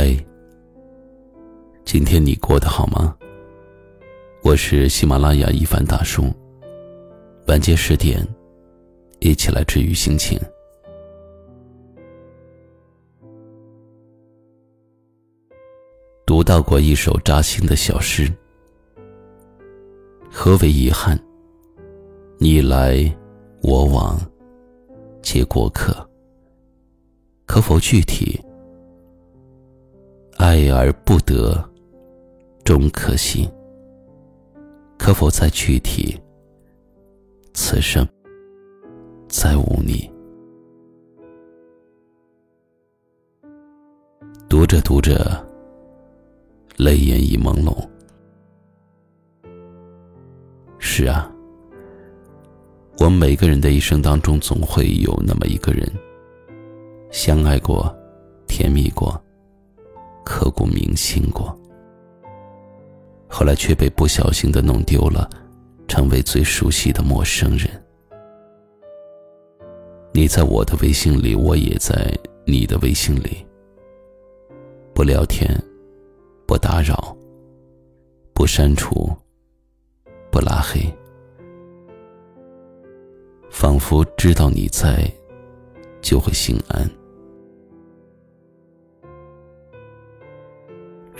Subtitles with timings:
[0.00, 0.16] 嗨，
[1.84, 3.16] 今天你过得好吗？
[4.44, 6.32] 我是喜马拉雅一凡大叔。
[7.48, 8.24] 晚间十点，
[9.18, 10.38] 一起来治愈心情。
[16.24, 18.32] 读到过一首扎心的小诗：
[20.30, 21.18] 何为遗憾？
[22.38, 23.12] 你来
[23.62, 24.16] 我往，
[25.22, 26.08] 皆过客。
[27.46, 28.40] 可否具体？
[30.66, 31.62] 爱而不得，
[32.64, 33.48] 终可惜。
[34.98, 36.18] 可否再具体？
[37.54, 38.06] 此生
[39.28, 40.10] 再无你。
[44.48, 45.46] 读着读着，
[46.76, 47.72] 泪眼已朦胧。
[50.78, 51.30] 是啊，
[52.98, 55.88] 我们每个人的一生当中，总会有那么一个人，
[57.10, 57.94] 相爱过，
[58.46, 59.20] 甜蜜过。
[60.28, 61.58] 刻骨铭心过，
[63.30, 65.26] 后来却被不小心的弄丢了，
[65.88, 67.66] 成为最熟悉的陌生人。
[70.12, 73.38] 你在我的微信里，我也在你的微信里。
[74.94, 75.48] 不聊天，
[76.46, 77.16] 不打扰，
[78.34, 79.10] 不删除，
[80.30, 80.94] 不拉黑，
[83.48, 85.10] 仿佛知道你在，
[86.02, 86.86] 就会心安。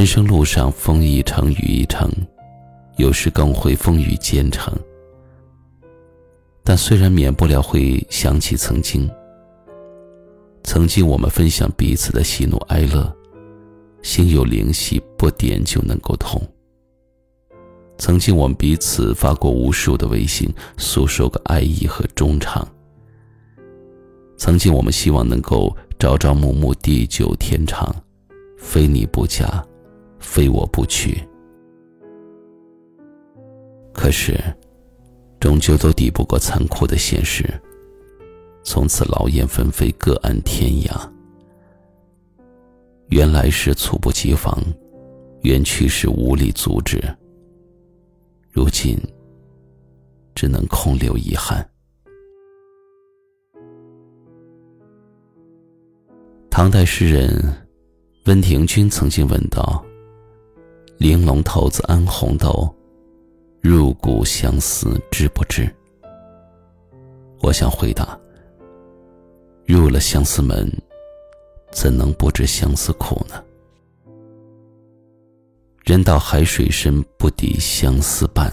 [0.00, 2.10] 人生路上，风一程雨一程，
[2.96, 4.74] 有时更会风雨兼程。
[6.64, 9.06] 但虽然免不了会想起曾经，
[10.62, 13.14] 曾经我们分享彼此的喜怒哀乐，
[14.00, 16.40] 心有灵犀，不点就能够通。
[17.98, 22.66] 曾经我们彼此发过无数的微信，诉说过爱意和衷肠。
[24.38, 27.94] 曾经我们希望能够朝朝暮暮，地久天长，
[28.56, 29.62] 非你不嫁。
[30.20, 31.18] 非我不娶，
[33.92, 34.38] 可是，
[35.40, 37.44] 终究都抵不过残酷的现实。
[38.62, 41.10] 从此劳燕分飞，各安天涯。
[43.08, 44.62] 原来是猝不及防，
[45.42, 47.02] 原去时无力阻止。
[48.52, 48.96] 如今，
[50.34, 51.66] 只能空留遗憾。
[56.50, 57.32] 唐代诗人
[58.26, 59.84] 温庭筠曾经问道。
[61.00, 62.68] 玲珑骰子安红豆，
[63.62, 65.66] 入骨相思知不知？
[67.40, 68.20] 我想回答：
[69.64, 70.70] 入了相思门，
[71.72, 73.42] 怎能不知相思苦呢？
[75.86, 78.52] 人到海水深，不抵相思半；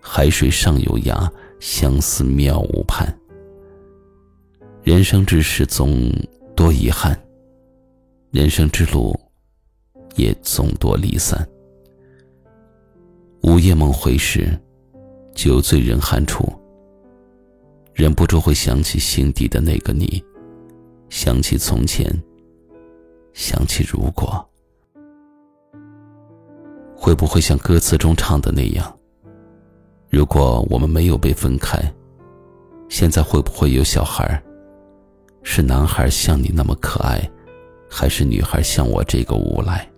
[0.00, 1.30] 海水上有涯，
[1.60, 3.06] 相思渺无畔。
[4.82, 6.10] 人生之事总
[6.56, 7.14] 多遗憾，
[8.30, 9.14] 人生之路
[10.16, 11.46] 也总多离散。
[13.42, 14.58] 午夜梦回时，
[15.32, 16.52] 酒醉人寒处，
[17.94, 20.22] 忍不住会想起心底的那个你，
[21.08, 22.12] 想起从前，
[23.32, 24.44] 想起如果，
[26.94, 28.98] 会不会像歌词中唱的那样？
[30.10, 31.80] 如果我们没有被分开，
[32.88, 34.42] 现在会不会有小孩？
[35.44, 37.20] 是男孩像你那么可爱，
[37.88, 39.88] 还是女孩像我这个无赖？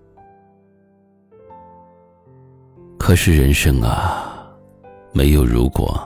[3.00, 4.46] 可是人生啊，
[5.10, 5.98] 没有如果。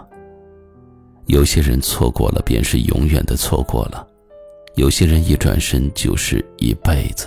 [1.27, 4.07] 有些人错过了，便是永远的错过了；
[4.77, 7.27] 有些人一转身就是一辈子。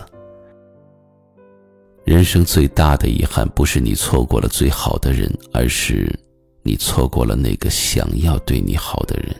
[2.06, 6.10] 人生最大的遗憾，不是你错过了最好的人，而是
[6.64, 9.36] 你错过了那个想要对你好的人。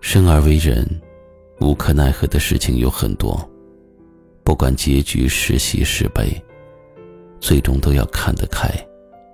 [0.00, 0.88] 生而为人，
[1.60, 3.36] 无可奈何的事情有很多，
[4.44, 6.40] 不管结局是喜是悲。
[7.40, 8.68] 最终都要看得开，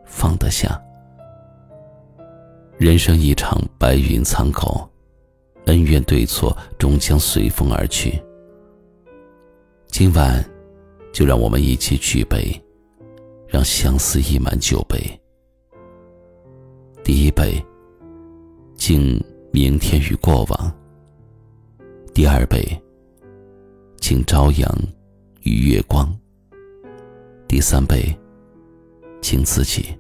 [0.05, 0.81] 放得下。
[2.79, 4.89] 人生一场白云苍狗，
[5.67, 8.21] 恩怨对错终将随风而去。
[9.89, 10.45] 今晚，
[11.13, 12.51] 就让我们一起举杯，
[13.47, 14.99] 让相思溢满酒杯。
[17.05, 17.63] 第一杯，
[18.77, 19.23] 敬
[19.53, 20.73] 明天与过往；
[22.15, 22.65] 第二杯，
[23.99, 24.79] 敬朝阳
[25.43, 26.11] 与月光。
[27.51, 28.17] 第三杯，
[29.21, 29.99] 敬自己，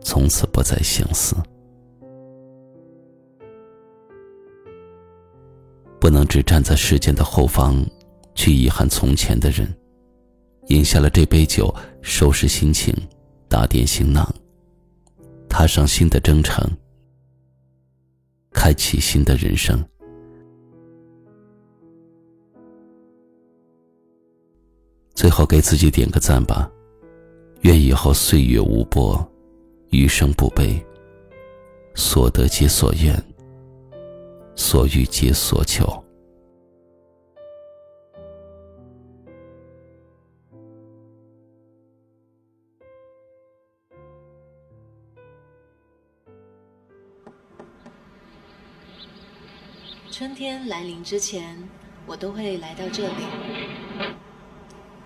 [0.00, 1.34] 从此不再相思。
[5.98, 7.84] 不能只站在时间的后方，
[8.36, 9.68] 去遗憾从前的人。
[10.68, 12.94] 饮下了这杯酒，收拾心情，
[13.48, 14.32] 打点行囊，
[15.48, 16.64] 踏上新的征程，
[18.52, 19.84] 开启新的人生。
[25.14, 26.68] 最后给自己点个赞吧，
[27.60, 29.24] 愿以后岁月无波，
[29.90, 30.84] 余生不悲，
[31.94, 33.14] 所得皆所愿，
[34.56, 35.86] 所欲皆所求。
[50.10, 51.56] 春天来临之前，
[52.06, 53.24] 我都会来到这里，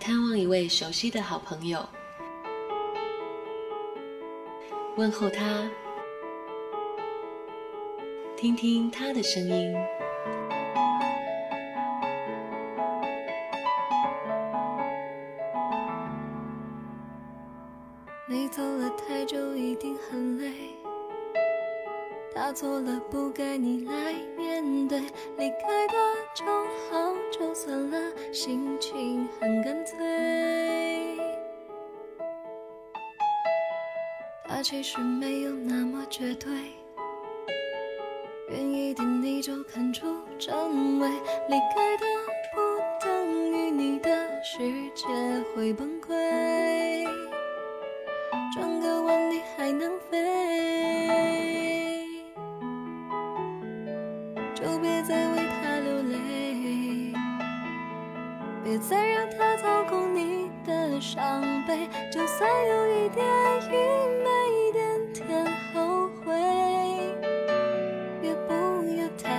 [0.09, 1.87] 探望一位熟悉的好朋友，
[4.97, 5.71] 问候他，
[8.35, 9.77] 听听他的声音。
[18.27, 20.75] 你走了太久，一定很累。
[22.41, 25.01] 他错了，不该你来面对，
[25.37, 25.95] 离开的
[26.33, 26.45] 就
[26.89, 31.19] 好，就算了，心情很干脆。
[34.45, 36.49] 他其实没有那么绝对，
[38.51, 40.07] 远一点你就看出
[40.39, 42.07] 真伪，离开的
[42.55, 42.61] 不
[43.05, 44.11] 等于你的
[44.45, 44.59] 世
[44.95, 45.09] 界
[45.57, 47.05] 会崩溃，
[48.55, 50.38] 转个弯你还能飞。
[54.61, 57.13] 就别再为他流泪，
[58.65, 63.25] 别再让他操控你的伤悲，就算有一点
[63.71, 63.77] 愚
[64.25, 64.29] 昧，
[64.59, 64.83] 一点
[65.13, 66.35] 点后悔，
[68.21, 68.53] 也不
[68.97, 69.31] 要太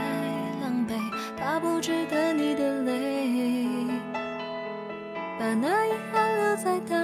[0.61, 0.97] 狼狈，
[1.37, 3.67] 他不值得你的泪。
[5.37, 6.95] 把那遗憾留在大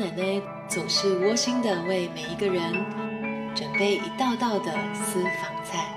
[0.00, 2.72] 奶奶总是窝心的为每一个人
[3.54, 5.94] 准备一道道的私房菜。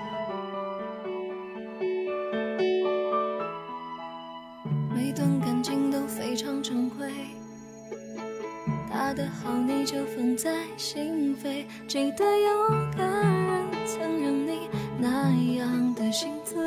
[4.94, 7.10] 每段感情都非常珍贵，
[8.92, 11.64] 他的好你就放在心扉。
[11.88, 14.68] 记得有个人曾让你
[15.00, 16.60] 那样的心醉，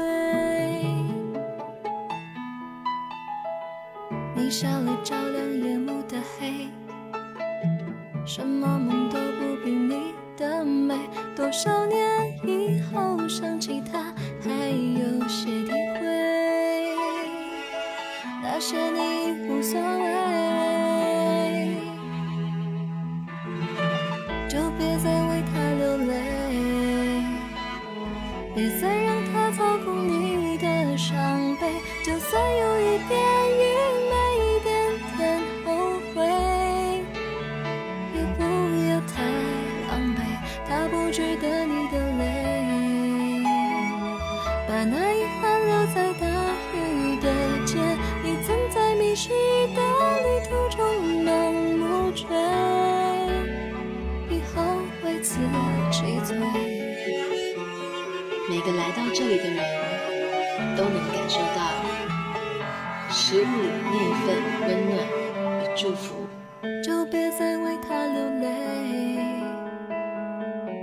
[4.35, 6.71] 你笑了照亮夜幕的黑。
[8.37, 10.95] 什么梦都不比你的美，
[11.35, 14.13] 多少年以后想起他，
[14.43, 16.95] 还有些体会。
[18.43, 20.16] 那些你无所谓，
[63.29, 63.45] 食物
[63.83, 64.25] 那一份
[64.61, 64.95] 温暖
[65.59, 66.15] 与祝福。
[66.85, 68.47] 就别再为他流泪。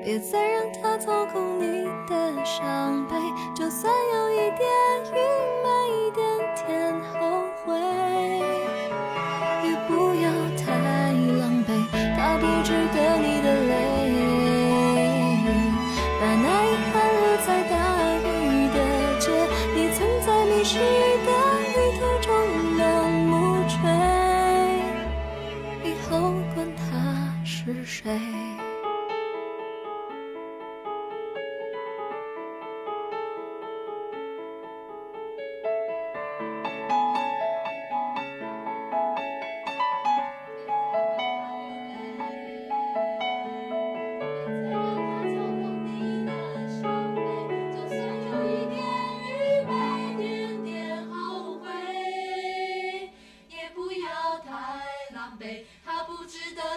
[0.04, 3.16] 别再让他操控你的伤悲，
[3.56, 4.68] 就算有一点
[5.14, 5.16] 愚
[5.64, 6.22] 昧，一点
[6.68, 7.80] 点后悔，
[9.64, 10.28] 也不要
[10.60, 10.66] 太
[11.40, 11.72] 狼狈，
[12.18, 13.33] 他不值得你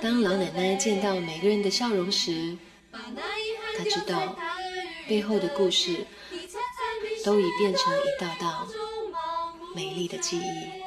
[0.00, 2.56] 当老奶奶见到每个人的笑容时，
[3.76, 4.36] 她知道
[5.08, 6.06] 背后的故事
[7.24, 8.68] 都已变成一道道
[9.74, 10.85] 美丽的记忆。